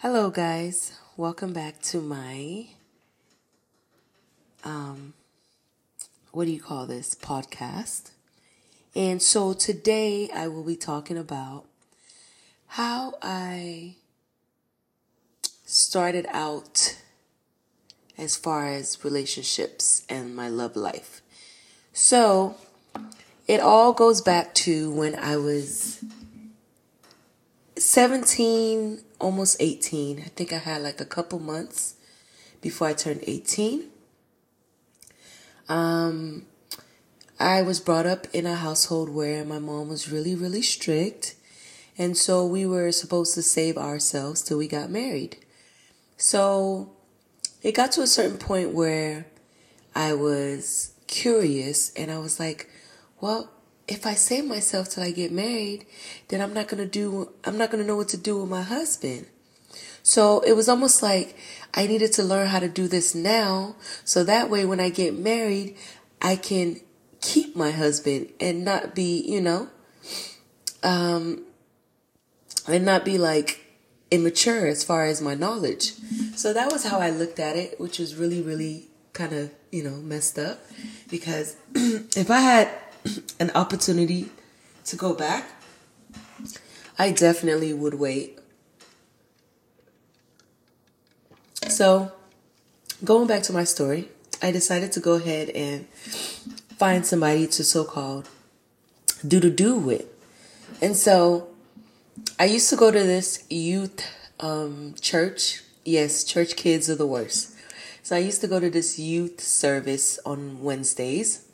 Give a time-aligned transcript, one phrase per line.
[0.00, 0.92] Hello, guys.
[1.16, 2.66] Welcome back to my,
[4.62, 5.14] um,
[6.32, 7.14] what do you call this?
[7.14, 8.10] Podcast.
[8.94, 11.64] And so today I will be talking about
[12.66, 13.96] how I
[15.64, 16.98] started out
[18.18, 21.22] as far as relationships and my love life.
[21.94, 22.56] So
[23.48, 26.04] it all goes back to when I was
[27.78, 30.20] 17, almost 18.
[30.20, 31.94] I think I had like a couple months
[32.60, 33.84] before I turned 18.
[35.68, 36.46] Um,
[37.38, 41.34] I was brought up in a household where my mom was really, really strict.
[41.98, 45.36] And so we were supposed to save ourselves till we got married.
[46.16, 46.92] So
[47.62, 49.26] it got to a certain point where
[49.94, 52.70] I was curious and I was like,
[53.20, 53.50] well,
[53.88, 55.86] if I save myself till I get married,
[56.28, 59.26] then I'm not to do, I'm not to know what to do with my husband.
[60.02, 61.36] So it was almost like
[61.74, 63.76] I needed to learn how to do this now.
[64.04, 65.76] So that way, when I get married,
[66.22, 66.80] I can
[67.20, 69.68] keep my husband and not be, you know,
[70.82, 71.42] um,
[72.68, 73.64] and not be like
[74.10, 75.94] immature as far as my knowledge.
[76.36, 79.82] So that was how I looked at it, which was really, really kind of, you
[79.82, 80.60] know, messed up
[81.10, 82.70] because if I had
[83.40, 84.30] an opportunity
[84.84, 85.48] to go back,
[86.98, 88.38] I definitely would wait.
[91.68, 92.12] So,
[93.04, 94.08] going back to my story,
[94.40, 95.86] I decided to go ahead and
[96.78, 98.28] find somebody to so called
[99.26, 100.06] do to do with.
[100.80, 101.48] And so,
[102.38, 104.06] I used to go to this youth
[104.40, 105.62] um, church.
[105.84, 107.54] Yes, church kids are the worst.
[108.02, 111.45] So I used to go to this youth service on Wednesdays.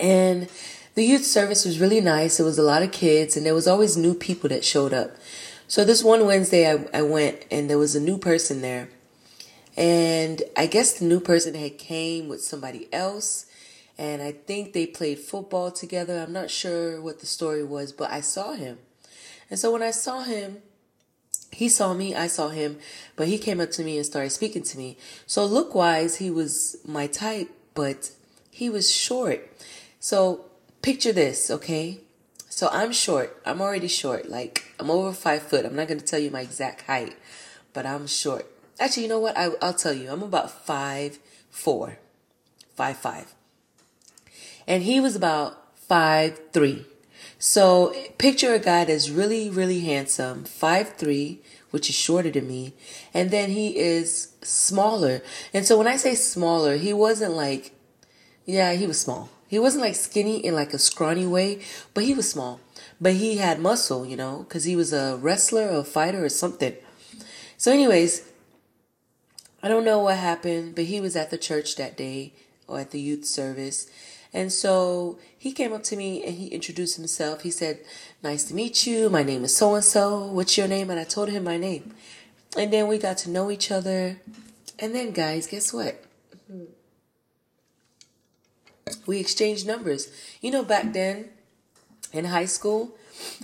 [0.00, 0.48] And
[0.94, 2.40] the youth service was really nice.
[2.40, 5.14] It was a lot of kids, and there was always new people that showed up.
[5.68, 8.88] So this one Wednesday, I, I went, and there was a new person there.
[9.76, 13.46] And I guess the new person had came with somebody else.
[13.96, 16.18] And I think they played football together.
[16.18, 18.78] I'm not sure what the story was, but I saw him.
[19.50, 20.62] And so when I saw him,
[21.52, 22.78] he saw me, I saw him,
[23.16, 24.96] but he came up to me and started speaking to me.
[25.26, 28.10] So look wise, he was my type, but
[28.50, 29.48] he was short.
[30.00, 30.46] So
[30.80, 32.00] picture this, okay?
[32.48, 33.40] So I'm short.
[33.44, 34.30] I'm already short.
[34.30, 35.66] Like I'm over five foot.
[35.66, 37.16] I'm not to tell you my exact height,
[37.74, 38.46] but I'm short.
[38.80, 39.36] Actually, you know what?
[39.36, 40.10] I, will tell you.
[40.10, 41.18] I'm about five
[41.50, 41.98] four,
[42.74, 43.34] five five,
[44.66, 46.86] and he was about five three.
[47.38, 51.40] So picture a guy that's really, really handsome, five three,
[51.72, 52.72] which is shorter than me,
[53.12, 55.20] and then he is smaller.
[55.52, 57.72] And so when I say smaller, he wasn't like,
[58.46, 59.28] yeah, he was small.
[59.50, 61.60] He wasn't like skinny in like a scrawny way,
[61.92, 62.60] but he was small.
[63.00, 66.74] But he had muscle, you know, because he was a wrestler, a fighter, or something.
[67.58, 68.30] So, anyways,
[69.62, 72.32] I don't know what happened, but he was at the church that day
[72.66, 73.90] or at the youth service
[74.32, 77.42] and so he came up to me and he introduced himself.
[77.42, 77.80] He said,
[78.22, 79.10] Nice to meet you.
[79.10, 80.26] My name is so and so.
[80.26, 80.90] What's your name?
[80.90, 81.94] And I told him my name.
[82.56, 84.18] And then we got to know each other.
[84.78, 86.04] And then, guys, guess what?
[86.50, 86.64] Mm-hmm.
[89.06, 90.08] We exchanged numbers.
[90.40, 91.30] You know, back then
[92.12, 92.96] in high school,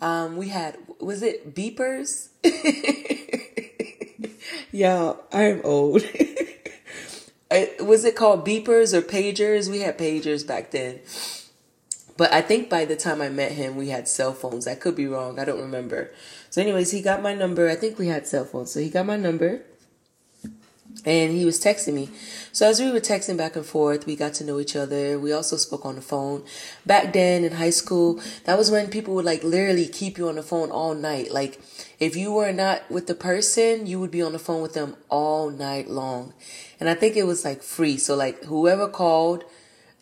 [0.00, 2.28] um, we had, was it beepers?
[4.72, 6.02] yeah, I'm old.
[7.80, 9.70] was it called beepers or pagers?
[9.70, 11.00] We had pagers back then.
[12.16, 14.66] But I think by the time I met him, we had cell phones.
[14.66, 15.38] I could be wrong.
[15.38, 16.12] I don't remember.
[16.50, 17.68] So, anyways, he got my number.
[17.68, 18.72] I think we had cell phones.
[18.72, 19.62] So, he got my number
[21.04, 22.10] and he was texting me.
[22.52, 25.18] So as we were texting back and forth, we got to know each other.
[25.18, 26.44] We also spoke on the phone.
[26.84, 30.36] Back then in high school, that was when people would like literally keep you on
[30.36, 31.30] the phone all night.
[31.30, 31.60] Like
[31.98, 34.96] if you were not with the person, you would be on the phone with them
[35.08, 36.34] all night long.
[36.80, 37.96] And I think it was like free.
[37.96, 39.44] So like whoever called,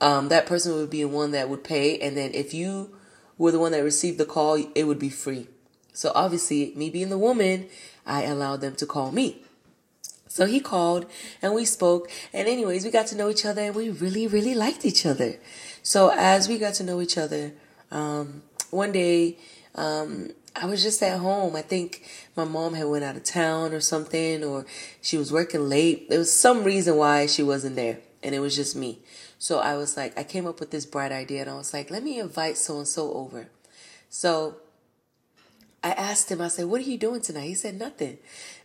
[0.01, 1.99] um, that person would be the one that would pay.
[1.99, 2.97] And then if you
[3.39, 5.49] were the one that received the call, it would be free.
[5.93, 7.69] So obviously, me being the woman,
[8.05, 9.46] I allowed them to call me.
[10.37, 11.07] So he called
[11.41, 12.11] and we spoke.
[12.31, 15.37] And anyways, we got to know each other and we really, really liked each other.
[15.83, 17.53] So as we got to know each other,
[17.91, 19.39] um, one day,
[19.77, 21.57] um, I was just at home.
[21.57, 22.07] I think
[22.37, 24.67] my mom had went out of town or something, or
[25.01, 26.11] she was working late.
[26.11, 28.99] There was some reason why she wasn't there, and it was just me.
[29.39, 31.91] So I was like, I came up with this bright idea, and I was like,
[31.91, 33.49] let me invite so and so over.
[34.09, 34.57] So
[35.87, 37.47] I asked him, I said, what are you doing tonight?
[37.47, 38.19] He said, nothing.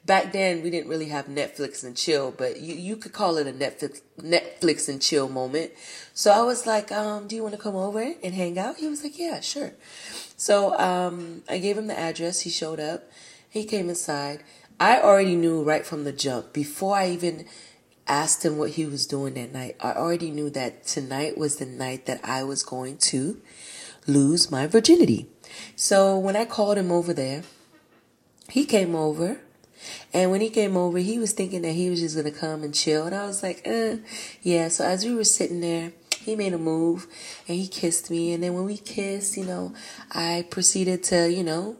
[0.07, 3.45] Back then, we didn't really have Netflix and chill, but you, you could call it
[3.45, 5.71] a Netflix, Netflix and chill moment.
[6.15, 8.77] So I was like, um, do you want to come over and hang out?
[8.77, 9.73] He was like, yeah, sure.
[10.35, 12.39] So, um, I gave him the address.
[12.39, 13.03] He showed up.
[13.47, 14.43] He came inside.
[14.79, 17.45] I already knew right from the jump before I even
[18.07, 19.75] asked him what he was doing that night.
[19.79, 23.39] I already knew that tonight was the night that I was going to
[24.07, 25.29] lose my virginity.
[25.75, 27.43] So when I called him over there,
[28.49, 29.39] he came over.
[30.13, 32.63] And when he came over, he was thinking that he was just going to come
[32.63, 33.05] and chill.
[33.05, 33.97] And I was like, eh.
[34.41, 34.67] yeah.
[34.67, 37.07] So as we were sitting there, he made a move
[37.47, 38.33] and he kissed me.
[38.33, 39.73] And then when we kissed, you know,
[40.11, 41.77] I proceeded to, you know,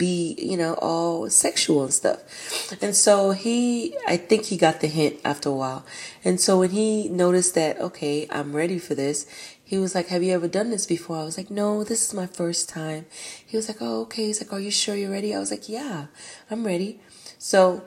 [0.00, 2.72] be, you know, all sexual and stuff.
[2.82, 5.84] And so he, I think he got the hint after a while.
[6.24, 9.26] And so when he noticed that, okay, I'm ready for this,
[9.62, 11.18] he was like, have you ever done this before?
[11.18, 13.04] I was like, no, this is my first time.
[13.46, 14.24] He was like, oh, okay.
[14.24, 15.34] He's like, are you sure you're ready?
[15.34, 16.06] I was like, yeah,
[16.50, 16.98] I'm ready.
[17.38, 17.84] So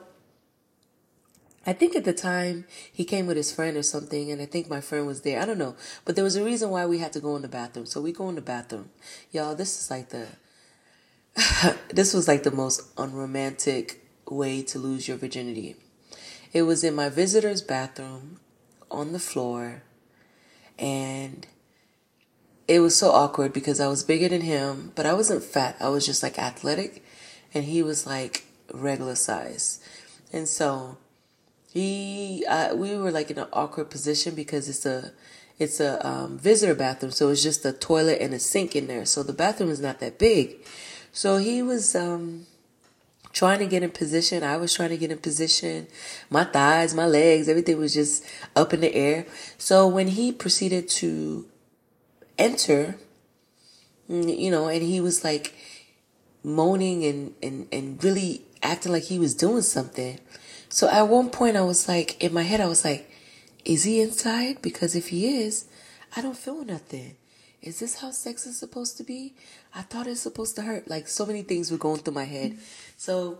[1.66, 4.70] I think at the time he came with his friend or something, and I think
[4.70, 5.40] my friend was there.
[5.40, 5.74] I don't know.
[6.04, 7.86] But there was a reason why we had to go in the bathroom.
[7.86, 8.90] So we go in the bathroom.
[9.32, 10.28] Y'all, this is like the
[11.92, 15.76] this was like the most unromantic way to lose your virginity.
[16.52, 18.38] It was in my visitor's bathroom
[18.90, 19.82] on the floor,
[20.78, 21.46] and
[22.68, 25.76] it was so awkward because I was bigger than him, but I wasn't fat.
[25.80, 27.04] I was just like athletic,
[27.52, 29.80] and he was like regular size.
[30.32, 30.98] And so
[31.72, 32.44] he,
[32.74, 35.12] we were like in an awkward position because it's a,
[35.58, 39.04] it's a um, visitor bathroom, so it's just a toilet and a sink in there.
[39.04, 40.56] So the bathroom is not that big.
[41.14, 42.44] So he was um,
[43.32, 44.42] trying to get in position.
[44.42, 45.86] I was trying to get in position.
[46.28, 48.26] My thighs, my legs, everything was just
[48.56, 49.24] up in the air.
[49.56, 51.46] So when he proceeded to
[52.36, 52.96] enter,
[54.10, 55.54] mm, you know, and he was like
[56.42, 60.18] moaning and, and, and really acting like he was doing something.
[60.68, 63.08] So at one point I was like, in my head, I was like,
[63.64, 64.60] is he inside?
[64.60, 65.66] Because if he is,
[66.16, 67.14] I don't feel nothing
[67.64, 69.34] is this how sex is supposed to be?
[69.74, 70.88] I thought it's supposed to hurt.
[70.88, 72.58] Like so many things were going through my head.
[72.98, 73.38] So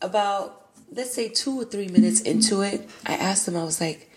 [0.00, 4.10] about let's say two or three minutes into it, I asked him, I was like,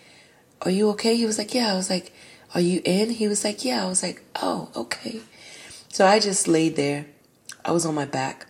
[0.62, 1.16] Are you okay?
[1.16, 1.72] He was like, Yeah.
[1.72, 2.12] I was like,
[2.54, 3.10] Are you in?
[3.10, 3.84] He was like, Yeah.
[3.84, 5.20] I was like, Oh, okay.
[5.88, 7.06] So I just laid there.
[7.62, 8.46] I was on my back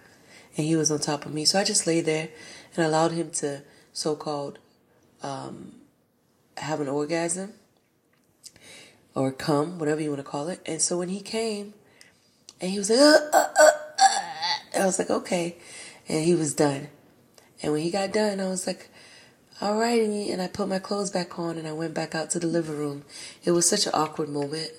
[0.57, 1.45] and he was on top of me.
[1.45, 2.29] So I just laid there
[2.77, 3.63] and allowed him to
[3.93, 4.61] so called
[5.23, 5.75] um,
[6.57, 7.55] have an orgasm
[9.15, 10.61] or come, whatever you want to call it.
[10.67, 11.75] And so when he came,
[12.61, 15.57] and he was like, uh, uh, uh, uh, I was like, okay.
[16.09, 16.89] And he was done.
[17.63, 18.91] And when he got done, I was like,
[19.61, 20.01] all right.
[20.01, 22.77] And I put my clothes back on and I went back out to the living
[22.77, 23.05] room.
[23.45, 24.71] It was such an awkward moment.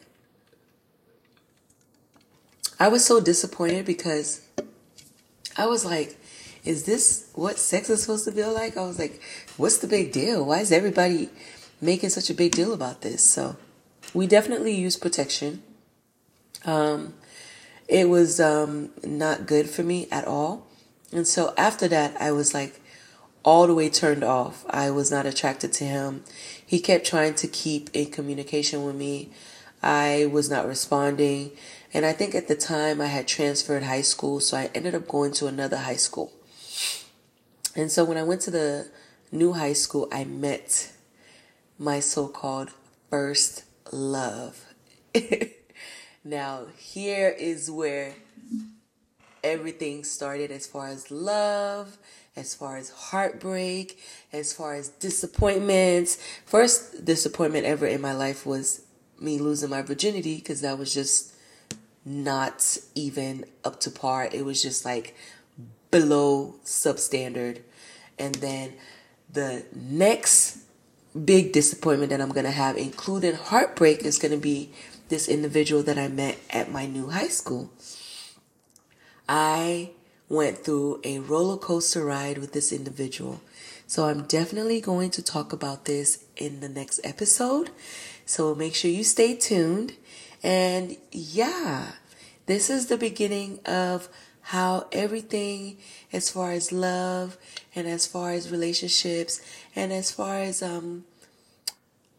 [2.80, 4.42] I was so disappointed because
[5.56, 6.18] I was like,
[6.64, 8.78] is this what sex is supposed to feel like?
[8.78, 9.22] I was like,
[9.58, 10.46] what's the big deal?
[10.46, 11.30] Why is everybody
[11.80, 13.24] making such a big deal about this?
[13.24, 13.56] So
[14.14, 15.64] we definitely used protection.
[16.66, 17.14] Um,
[17.88, 20.68] it was um, not good for me at all.
[21.12, 22.80] And so after that, I was like
[23.44, 24.66] all the way turned off.
[24.70, 26.24] I was not attracted to him.
[26.66, 29.30] He kept trying to keep in communication with me.
[29.84, 31.52] I was not responding.
[31.94, 35.08] And I think at the time I had transferred high school, so I ended up
[35.08, 36.32] going to another high school.
[37.76, 38.90] And so when I went to the
[39.32, 40.94] new high school, I met
[41.78, 42.70] my so called
[43.10, 44.66] first love.
[46.24, 48.14] now, here is where
[49.44, 51.98] everything started as far as love,
[52.36, 54.00] as far as heartbreak,
[54.32, 56.18] as far as disappointments.
[56.46, 58.86] First disappointment ever in my life was
[59.20, 61.34] me losing my virginity because that was just
[62.06, 64.30] not even up to par.
[64.32, 65.16] It was just like
[65.92, 67.62] below substandard.
[68.18, 68.74] And then
[69.32, 70.60] the next
[71.14, 74.72] big disappointment that I'm going to have, including heartbreak, is going to be
[75.10, 77.70] this individual that I met at my new high school.
[79.28, 79.92] I
[80.30, 83.42] went through a roller coaster ride with this individual.
[83.86, 87.70] So I'm definitely going to talk about this in the next episode.
[88.26, 89.94] So make sure you stay tuned.
[90.42, 91.92] And yeah,
[92.46, 94.08] this is the beginning of
[94.42, 95.78] how everything
[96.12, 97.38] as far as love
[97.76, 99.42] and as far as relationships
[99.76, 101.06] and as far as um,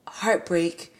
[0.06, 0.94] heartbreak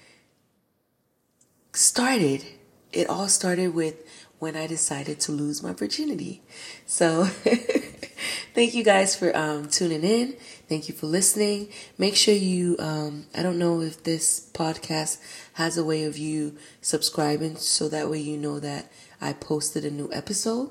[1.73, 2.45] started.
[2.93, 4.05] It all started with
[4.39, 6.43] when I decided to lose my virginity.
[6.85, 7.25] So
[8.55, 10.35] thank you guys for um, tuning in.
[10.69, 11.69] Thank you for listening.
[11.97, 15.19] Make sure you, um, I don't know if this podcast
[15.55, 19.91] has a way of you subscribing so that way you know that I posted a
[19.91, 20.71] new episode.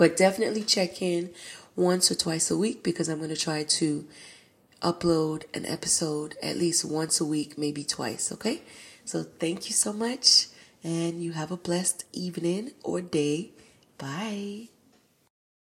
[0.00, 1.28] But definitely check in
[1.76, 4.06] once or twice a week because I'm going to try to
[4.80, 8.32] upload an episode at least once a week, maybe twice.
[8.32, 8.62] Okay.
[9.04, 10.46] So thank you so much
[10.82, 13.50] and you have a blessed evening or day.
[13.98, 14.70] Bye.